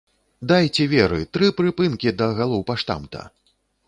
[0.51, 3.21] Дайце веры, тры прыпынкі да галоўпаштамта!